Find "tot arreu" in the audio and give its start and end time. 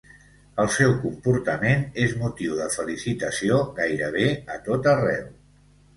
4.71-5.29